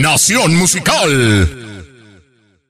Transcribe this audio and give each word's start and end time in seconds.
Nación 0.00 0.54
Musical. 0.54 1.67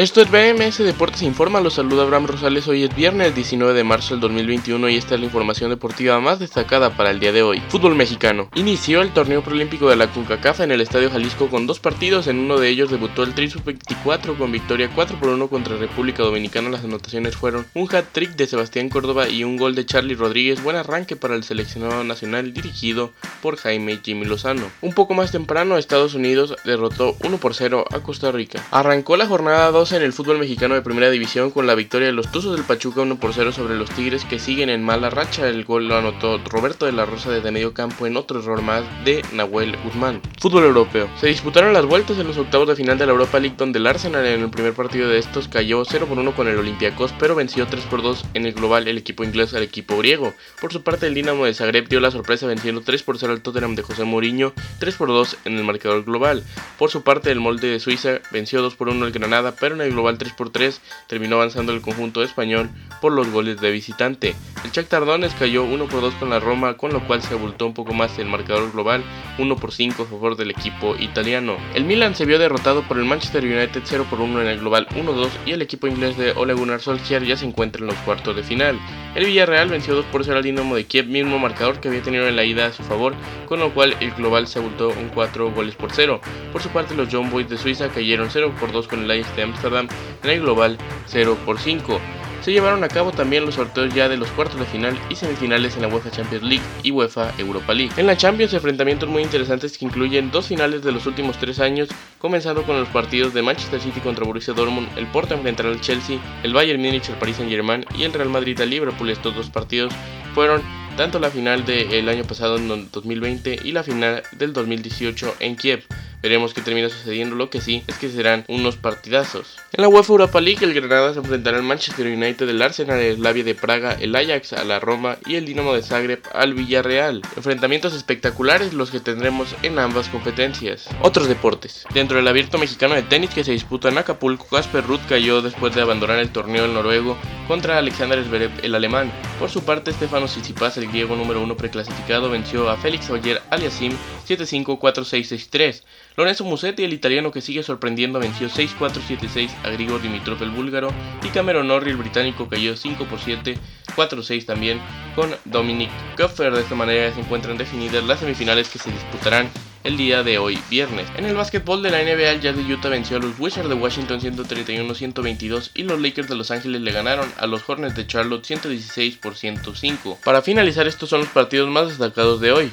Esto 0.00 0.22
es 0.22 0.30
BMS 0.30 0.78
Deportes 0.78 1.20
Informa, 1.20 1.60
los 1.60 1.74
saluda 1.74 2.04
Abraham 2.04 2.28
Rosales, 2.28 2.66
hoy 2.68 2.84
es 2.84 2.96
viernes 2.96 3.34
19 3.34 3.74
de 3.74 3.84
marzo 3.84 4.14
del 4.14 4.20
2021 4.20 4.88
y 4.88 4.96
esta 4.96 5.14
es 5.14 5.20
la 5.20 5.26
información 5.26 5.68
deportiva 5.68 6.18
más 6.20 6.38
destacada 6.38 6.96
para 6.96 7.10
el 7.10 7.20
día 7.20 7.32
de 7.32 7.42
hoy. 7.42 7.62
Fútbol 7.68 7.94
mexicano. 7.96 8.48
Inició 8.54 9.02
el 9.02 9.12
torneo 9.12 9.44
preolímpico 9.44 9.90
de 9.90 9.96
la 9.96 10.10
CONCACAF 10.10 10.60
en 10.60 10.70
el 10.70 10.80
Estadio 10.80 11.10
Jalisco 11.10 11.50
con 11.50 11.66
dos 11.66 11.80
partidos, 11.80 12.28
en 12.28 12.38
uno 12.38 12.58
de 12.58 12.70
ellos 12.70 12.90
debutó 12.90 13.24
el 13.24 13.34
Tri 13.34 13.52
24 13.62 14.38
con 14.38 14.50
victoria 14.50 14.88
4 14.94 15.18
por 15.20 15.28
1 15.28 15.48
contra 15.48 15.76
República 15.76 16.22
Dominicana, 16.22 16.70
las 16.70 16.84
anotaciones 16.84 17.36
fueron 17.36 17.66
un 17.74 17.94
hat-trick 17.94 18.36
de 18.36 18.46
Sebastián 18.46 18.88
Córdoba 18.88 19.28
y 19.28 19.44
un 19.44 19.58
gol 19.58 19.74
de 19.74 19.84
Charlie 19.84 20.14
Rodríguez, 20.14 20.62
buen 20.62 20.76
arranque 20.76 21.16
para 21.16 21.34
el 21.34 21.44
seleccionado 21.44 22.04
nacional 22.04 22.54
dirigido 22.54 23.12
por 23.42 23.58
Jaime 23.58 24.00
Jimmy 24.02 24.24
Lozano. 24.24 24.70
Un 24.80 24.94
poco 24.94 25.12
más 25.12 25.30
temprano 25.30 25.76
Estados 25.76 26.14
Unidos 26.14 26.56
derrotó 26.64 27.18
1 27.22 27.36
por 27.36 27.54
0 27.54 27.84
a 27.90 27.98
Costa 27.98 28.32
Rica. 28.32 28.64
Arrancó 28.70 29.18
la 29.18 29.26
jornada 29.26 29.70
2 29.70 29.89
en 29.92 30.02
el 30.02 30.12
fútbol 30.12 30.38
mexicano 30.38 30.74
de 30.74 30.82
primera 30.82 31.10
división 31.10 31.50
con 31.50 31.66
la 31.66 31.74
victoria 31.74 32.06
de 32.06 32.12
los 32.12 32.30
Tuzos 32.30 32.54
del 32.54 32.64
Pachuca 32.64 33.00
1 33.00 33.16
por 33.18 33.34
0 33.34 33.50
sobre 33.50 33.76
los 33.76 33.90
Tigres 33.90 34.24
que 34.24 34.38
siguen 34.38 34.70
en 34.70 34.84
mala 34.84 35.10
racha. 35.10 35.48
El 35.48 35.64
gol 35.64 35.88
lo 35.88 35.96
anotó 35.96 36.38
Roberto 36.38 36.86
de 36.86 36.92
la 36.92 37.06
Rosa 37.06 37.30
desde 37.30 37.50
medio 37.50 37.74
campo 37.74 38.06
en 38.06 38.16
otro 38.16 38.40
error 38.40 38.62
más 38.62 38.84
de 39.04 39.24
Nahuel 39.32 39.76
Guzmán. 39.82 40.20
Fútbol 40.38 40.64
europeo. 40.64 41.08
Se 41.20 41.26
disputaron 41.26 41.72
las 41.72 41.86
vueltas 41.86 42.18
en 42.18 42.26
los 42.28 42.36
octavos 42.36 42.68
de 42.68 42.76
final 42.76 42.98
de 42.98 43.06
la 43.06 43.12
Europa 43.12 43.40
League 43.40 43.56
donde 43.58 43.78
el 43.78 43.86
Arsenal 43.86 44.24
en 44.24 44.42
el 44.42 44.50
primer 44.50 44.74
partido 44.74 45.08
de 45.08 45.18
estos 45.18 45.48
cayó 45.48 45.84
0 45.84 46.06
por 46.08 46.18
1 46.18 46.34
con 46.36 46.46
el 46.46 46.58
Olympiacos 46.58 47.12
pero 47.18 47.34
venció 47.34 47.66
3 47.66 47.84
por 47.86 48.02
2 48.02 48.26
en 48.34 48.46
el 48.46 48.52
global 48.52 48.86
el 48.86 48.98
equipo 48.98 49.24
inglés 49.24 49.54
al 49.54 49.62
equipo 49.62 49.98
griego. 49.98 50.34
Por 50.60 50.72
su 50.72 50.82
parte 50.82 51.06
el 51.06 51.14
Dinamo 51.14 51.46
de 51.46 51.54
Zagreb 51.54 51.88
dio 51.88 52.00
la 52.00 52.10
sorpresa 52.10 52.46
venciendo 52.46 52.82
3 52.82 53.02
por 53.02 53.18
0 53.18 53.32
al 53.32 53.40
Tottenham 53.42 53.74
de 53.74 53.82
José 53.82 54.04
Mourinho 54.04 54.52
3 54.78 54.94
por 54.94 55.08
2 55.08 55.38
en 55.46 55.56
el 55.56 55.64
marcador 55.64 56.04
global. 56.04 56.44
Por 56.78 56.90
su 56.90 57.02
parte 57.02 57.30
el 57.32 57.40
molde 57.40 57.68
de 57.68 57.80
Suiza 57.80 58.20
venció 58.30 58.62
2 58.62 58.76
por 58.76 58.88
1 58.88 59.04
al 59.04 59.12
Granada 59.12 59.54
pero 59.58 59.69
en 59.74 59.80
el 59.80 59.92
global 59.92 60.18
3 60.18 60.32
por 60.32 60.50
3 60.50 60.80
terminó 61.06 61.36
avanzando 61.36 61.72
el 61.72 61.80
conjunto 61.80 62.22
español 62.22 62.70
por 63.00 63.12
los 63.12 63.28
goles 63.30 63.60
de 63.60 63.70
visitante. 63.70 64.34
El 64.64 64.72
Chuck 64.72 64.86
Tardones 64.88 65.34
cayó 65.34 65.64
1 65.64 65.86
por 65.86 66.00
2 66.00 66.14
con 66.14 66.30
la 66.30 66.40
Roma, 66.40 66.76
con 66.76 66.92
lo 66.92 67.06
cual 67.06 67.22
se 67.22 67.34
abultó 67.34 67.66
un 67.66 67.74
poco 67.74 67.94
más 67.94 68.18
el 68.18 68.26
marcador 68.26 68.72
global 68.72 69.02
1 69.38 69.56
por 69.56 69.72
5 69.72 70.02
a 70.02 70.06
favor 70.06 70.36
del 70.36 70.50
equipo 70.50 70.96
italiano. 70.96 71.56
El 71.74 71.84
Milan 71.84 72.14
se 72.14 72.26
vio 72.26 72.38
derrotado 72.38 72.82
por 72.82 72.98
el 72.98 73.04
Manchester 73.04 73.44
United 73.44 73.82
0 73.84 74.06
por 74.08 74.20
1 74.20 74.42
en 74.42 74.48
el 74.48 74.60
global 74.60 74.86
1-2 74.90 75.28
y 75.46 75.52
el 75.52 75.62
equipo 75.62 75.86
inglés 75.86 76.16
de 76.16 76.32
Ole 76.32 76.54
Gunnar 76.54 76.80
Solskjaer 76.80 77.24
ya 77.24 77.36
se 77.36 77.46
encuentra 77.46 77.80
en 77.80 77.86
los 77.86 77.96
cuartos 77.96 78.36
de 78.36 78.42
final. 78.42 78.78
El 79.14 79.26
Villarreal 79.26 79.68
venció 79.68 79.94
2 79.94 80.04
por 80.06 80.24
0 80.24 80.36
al 80.36 80.42
Dinamo 80.42 80.76
de 80.76 80.84
Kiev, 80.84 81.06
mismo 81.06 81.38
marcador 81.38 81.80
que 81.80 81.88
había 81.88 82.02
tenido 82.02 82.28
en 82.28 82.36
la 82.36 82.44
ida 82.44 82.66
a 82.66 82.72
su 82.72 82.82
favor, 82.82 83.14
con 83.46 83.60
lo 83.60 83.72
cual 83.74 83.96
el 84.00 84.12
global 84.12 84.46
se 84.46 84.58
abultó 84.58 84.88
un 84.90 85.08
4 85.08 85.50
goles 85.52 85.74
por 85.74 85.90
0. 85.92 86.20
Por 86.52 86.62
su 86.62 86.68
parte 86.68 86.94
los 86.94 87.08
John 87.10 87.30
Boys 87.30 87.48
de 87.48 87.58
Suiza 87.58 87.88
cayeron 87.88 88.28
0 88.30 88.54
por 88.60 88.72
2 88.72 88.88
con 88.88 89.02
el 89.02 89.10
Ajax 89.10 89.36
de 89.36 89.42
Amsterdam 89.60 89.88
en 90.22 90.30
el 90.30 90.40
global 90.40 90.78
0 91.06 91.36
por 91.44 91.58
5. 91.58 92.00
Se 92.42 92.52
llevaron 92.52 92.82
a 92.82 92.88
cabo 92.88 93.12
también 93.12 93.44
los 93.44 93.56
sorteos 93.56 93.92
ya 93.92 94.08
de 94.08 94.16
los 94.16 94.30
cuartos 94.30 94.58
de 94.58 94.64
final 94.64 94.98
y 95.10 95.16
semifinales 95.16 95.76
en 95.76 95.82
la 95.82 95.88
UEFA 95.88 96.10
Champions 96.10 96.42
League 96.42 96.64
y 96.82 96.90
UEFA 96.90 97.34
Europa 97.36 97.74
League. 97.74 97.92
En 97.98 98.06
la 98.06 98.16
Champions, 98.16 98.54
enfrentamientos 98.54 99.10
muy 99.10 99.22
interesantes 99.22 99.76
que 99.76 99.84
incluyen 99.84 100.30
dos 100.30 100.46
finales 100.46 100.82
de 100.82 100.90
los 100.90 101.04
últimos 101.04 101.36
tres 101.36 101.60
años, 101.60 101.90
comenzando 102.18 102.62
con 102.62 102.80
los 102.80 102.88
partidos 102.88 103.34
de 103.34 103.42
Manchester 103.42 103.78
City 103.78 104.00
contra 104.00 104.24
Borussia 104.24 104.54
Dortmund, 104.54 104.88
el 104.96 105.06
Porto 105.08 105.34
enfrentará 105.34 105.68
al 105.68 105.82
Chelsea, 105.82 106.18
el 106.42 106.54
Bayern 106.54 106.80
Múnich 106.80 107.10
al 107.10 107.18
Paris 107.18 107.36
Saint 107.36 107.50
Germain 107.50 107.84
y 107.98 108.04
el 108.04 108.12
Real 108.14 108.30
Madrid 108.30 108.58
al 108.58 108.70
Liverpool. 108.70 109.10
Estos 109.10 109.34
dos 109.34 109.50
partidos 109.50 109.92
fueron 110.34 110.62
tanto 110.96 111.18
la 111.18 111.30
final 111.30 111.66
del 111.66 112.08
año 112.08 112.24
pasado 112.24 112.56
en 112.56 112.90
2020 112.90 113.60
y 113.64 113.72
la 113.72 113.82
final 113.82 114.22
del 114.32 114.54
2018 114.54 115.36
en 115.40 115.56
Kiev. 115.56 115.84
Veremos 116.22 116.52
qué 116.52 116.60
termina 116.60 116.88
sucediendo, 116.88 117.34
lo 117.34 117.48
que 117.48 117.60
sí 117.60 117.82
es 117.86 117.96
que 117.96 118.10
serán 118.10 118.44
unos 118.48 118.76
partidazos. 118.76 119.56
En 119.72 119.82
la 119.82 119.88
UEFA 119.88 120.12
Europa 120.12 120.40
League, 120.40 120.64
el 120.64 120.74
Granada 120.74 121.12
se 121.12 121.20
enfrentará 121.20 121.56
al 121.56 121.62
Manchester 121.62 122.06
United, 122.06 122.48
el 122.48 122.60
Arsenal, 122.60 122.98
el 122.98 123.16
Slavia 123.16 123.44
de 123.44 123.54
Praga, 123.54 123.96
el 123.98 124.14
Ajax 124.14 124.52
a 124.52 124.64
la 124.64 124.80
Roma 124.80 125.16
y 125.26 125.36
el 125.36 125.46
Dinamo 125.46 125.72
de 125.72 125.82
Zagreb 125.82 126.20
al 126.34 126.54
Villarreal. 126.54 127.22
Enfrentamientos 127.36 127.94
espectaculares 127.94 128.74
los 128.74 128.90
que 128.90 129.00
tendremos 129.00 129.54
en 129.62 129.78
ambas 129.78 130.08
competencias. 130.08 130.88
Otros 131.02 131.28
deportes. 131.28 131.84
Dentro 131.94 132.18
del 132.18 132.28
abierto 132.28 132.58
mexicano 132.58 132.94
de 132.94 133.02
tenis 133.02 133.30
que 133.30 133.44
se 133.44 133.52
disputa 133.52 133.88
en 133.88 133.98
Acapulco, 133.98 134.46
Casper 134.46 134.84
Ruth 134.84 135.00
cayó 135.08 135.40
después 135.40 135.74
de 135.74 135.80
abandonar 135.80 136.18
el 136.18 136.30
torneo 136.30 136.66
el 136.66 136.74
noruego 136.74 137.16
contra 137.48 137.78
Alexander 137.78 138.22
Zverev 138.22 138.50
el 138.62 138.74
alemán. 138.74 139.10
Por 139.38 139.50
su 139.50 139.64
parte, 139.64 139.92
Stefano 139.92 140.26
Tsitsipas, 140.26 140.76
el 140.76 140.88
griego 140.88 141.16
número 141.16 141.40
uno 141.40 141.56
preclasificado, 141.56 142.28
venció 142.30 142.68
a 142.68 142.76
Félix 142.76 143.08
Oyer 143.10 143.40
Aliasim 143.50 143.92
7-5-4-6-6-3. 144.28 145.82
Lorenzo 146.20 146.44
Musetti, 146.44 146.84
el 146.84 146.92
italiano 146.92 147.32
que 147.32 147.40
sigue 147.40 147.62
sorprendiendo, 147.62 148.18
venció 148.18 148.50
6-4-7-6 148.50 149.48
a 149.64 149.70
Grigor 149.70 150.02
Dimitrov 150.02 150.42
el 150.42 150.50
búlgaro 150.50 150.92
y 151.22 151.28
Cameron 151.28 151.68
Norrie 151.68 151.92
el 151.92 151.96
británico 151.96 152.46
cayó 152.46 152.76
5 152.76 153.06
7, 153.24 153.56
4-6 153.96 154.44
también 154.44 154.82
con 155.16 155.34
Dominic 155.46 155.88
Koffer. 156.18 156.52
De 156.52 156.60
esta 156.60 156.74
manera 156.74 157.10
se 157.14 157.20
encuentran 157.20 157.56
definidas 157.56 158.04
las 158.04 158.20
semifinales 158.20 158.68
que 158.68 158.78
se 158.78 158.90
disputarán 158.90 159.48
el 159.82 159.96
día 159.96 160.22
de 160.22 160.36
hoy, 160.36 160.58
viernes. 160.68 161.08
En 161.16 161.24
el 161.24 161.34
básquetbol 161.34 161.82
de 161.82 161.88
la 161.88 162.02
NBA, 162.02 162.32
el 162.32 162.42
Jazz 162.42 162.54
de 162.54 162.70
Utah 162.70 162.90
venció 162.90 163.16
a 163.16 163.20
los 163.20 163.38
Wizards 163.38 163.70
de 163.70 163.76
Washington 163.76 164.20
131-122 164.20 165.70
y 165.72 165.84
los 165.84 166.02
Lakers 166.02 166.28
de 166.28 166.36
Los 166.36 166.50
Ángeles 166.50 166.82
le 166.82 166.92
ganaron 166.92 167.32
a 167.38 167.46
los 167.46 167.66
Hornets 167.66 167.96
de 167.96 168.06
Charlotte 168.06 168.44
116 168.44 169.16
por 169.16 169.36
105. 169.36 170.18
Para 170.22 170.42
finalizar, 170.42 170.86
estos 170.86 171.08
son 171.08 171.20
los 171.20 171.30
partidos 171.30 171.70
más 171.70 171.88
destacados 171.88 172.42
de 172.42 172.52
hoy. 172.52 172.70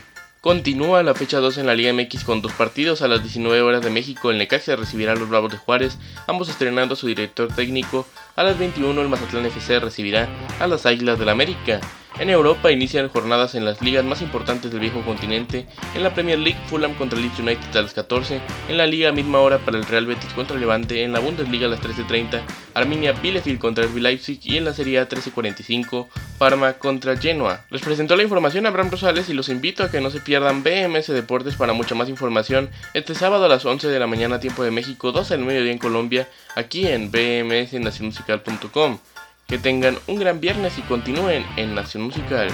Continúa 0.47 1.03
la 1.03 1.13
fecha 1.13 1.40
2 1.40 1.58
en 1.58 1.66
la 1.66 1.75
Liga 1.75 1.91
MX 1.91 2.24
con 2.24 2.41
dos 2.41 2.53
partidos. 2.53 3.02
A 3.02 3.09
las 3.09 3.22
19 3.22 3.62
horas 3.63 3.81
de 3.81 3.90
México, 3.90 4.31
el 4.31 4.38
Necaxa 4.38 4.78
recibirá 4.78 5.12
a 5.12 5.16
los 5.18 5.28
Bravos 5.28 5.52
de 5.52 5.58
Juárez, 5.58 5.97
ambos 6.25 6.47
estrenando 6.47 6.94
a 6.94 6.96
su 6.96 7.06
director 7.06 7.53
técnico. 7.53 8.08
A 8.38 8.44
las 8.44 8.57
21, 8.57 9.02
el 9.02 9.09
Mazatlán 9.09 9.46
FC 9.46 9.78
recibirá 9.81 10.30
a 10.62 10.68
las 10.68 10.86
Águilas 10.86 11.19
del 11.19 11.28
América. 11.28 11.81
En 12.18 12.30
Europa 12.30 12.72
inician 12.72 13.09
jornadas 13.09 13.56
en 13.56 13.66
las 13.66 13.81
ligas 13.81 14.06
más 14.06 14.22
importantes 14.22 14.72
del 14.72 14.80
viejo 14.80 15.02
continente. 15.02 15.68
En 15.94 16.02
la 16.02 16.13
Premier 16.13 16.40
League, 16.40 16.57
Fulham 16.68 16.96
contra 16.96 17.19
Leeds 17.19 17.40
United 17.40 17.75
a 17.75 17.81
las 17.81 17.94
14. 17.94 18.40
En 18.69 18.78
la 18.78 18.88
Liga, 18.88 19.12
misma 19.12 19.40
hora 19.40 19.59
para 19.59 19.78
el 19.78 19.86
Real 19.86 20.06
Betis 20.06 20.31
contra 20.34 20.57
Levante. 20.57 21.03
En 21.03 21.12
la 21.12 21.19
Bundesliga 21.19 21.68
a 21.68 21.69
las 21.69 21.81
13.30, 21.81 22.41
Arminia 22.74 23.12
Bielefeld 23.12 23.59
contra 23.59 23.84
el 23.84 24.02
Leipzig. 24.02 24.40
Y 24.44 24.56
en 24.56 24.63
la 24.63 24.74
Serie 24.74 25.00
A 25.00 25.09
13.45, 25.09 26.07
Parma 26.38 26.74
contra 26.74 27.18
Genoa. 27.18 27.66
Les 27.70 27.81
presentó 27.81 28.16
la 28.16 28.24
información 28.24 28.66
Abraham 28.66 28.92
Rosales 28.92 29.30
y 29.30 29.34
los 29.34 29.50
invito 29.50 29.84
a 29.84 29.90
que 29.90 30.02
no 30.02 30.12
se 30.12 30.20
pierdan 30.20 30.64
BMS 30.64 31.08
Deportes 31.08 31.56
para 31.56 31.74
mucha 31.74 31.96
más 31.96 32.09
información 32.09 32.70
este 32.94 33.16
sábado 33.16 33.46
a 33.46 33.50
las 33.50 33.66
11 33.66 33.88
de 33.88 34.00
la 34.00 34.08
mañana, 34.08 34.40
tiempo 34.40 34.64
de 34.64 34.72
México, 34.72 35.12
12 35.12 35.36
del 35.36 35.46
mediodía 35.46 35.72
en 35.72 35.80
Colombia, 35.80 36.28
aquí 36.56 36.88
en 36.88 37.12
bmsnacionmusical.com. 37.12 39.00
Que 39.48 39.58
tengan 39.58 39.98
un 40.08 40.20
gran 40.20 40.40
viernes 40.42 40.78
y 40.78 40.81
continúen 40.81 41.46
en 41.56 41.74
Nación 41.74 42.03
Musical. 42.03 42.50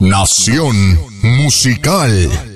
Nación 0.00 0.98
Musical. 1.22 2.49